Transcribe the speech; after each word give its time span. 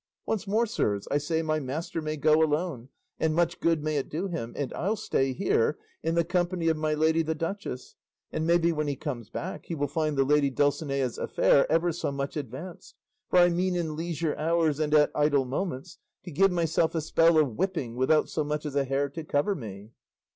Once 0.25 0.47
more, 0.47 0.65
sirs, 0.65 1.07
I 1.11 1.19
say 1.19 1.43
my 1.43 1.59
master 1.59 2.01
may 2.01 2.17
go 2.17 2.41
alone, 2.41 2.89
and 3.19 3.35
much 3.35 3.59
good 3.59 3.83
may 3.83 3.97
it 3.97 4.09
do 4.09 4.25
him; 4.27 4.51
and 4.57 4.73
I'll 4.73 4.95
stay 4.95 5.31
here 5.31 5.77
in 6.01 6.15
the 6.15 6.23
company 6.23 6.69
of 6.69 6.77
my 6.77 6.95
lady 6.95 7.21
the 7.21 7.35
duchess; 7.35 7.93
and 8.31 8.47
maybe 8.47 8.71
when 8.71 8.87
he 8.87 8.95
comes 8.95 9.29
back, 9.29 9.67
he 9.67 9.75
will 9.75 9.87
find 9.87 10.17
the 10.17 10.23
lady 10.23 10.49
Dulcinea's 10.49 11.19
affair 11.19 11.71
ever 11.71 11.91
so 11.91 12.11
much 12.11 12.35
advanced; 12.35 12.95
for 13.29 13.37
I 13.37 13.49
mean 13.49 13.75
in 13.75 13.95
leisure 13.95 14.35
hours, 14.37 14.79
and 14.79 14.91
at 14.95 15.11
idle 15.13 15.45
moments, 15.45 15.99
to 16.23 16.31
give 16.31 16.51
myself 16.51 16.95
a 16.95 17.01
spell 17.01 17.37
of 17.37 17.49
whipping 17.55 17.95
without 17.95 18.27
so 18.27 18.43
much 18.43 18.65
as 18.65 18.75
a 18.75 18.85
hair 18.85 19.07
to 19.09 19.23
cover 19.23 19.53
me." 19.53 19.91